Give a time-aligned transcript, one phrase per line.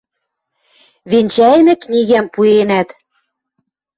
[1.11, 2.89] Венчӓйӹмӹ книгӓм пуэнӓт.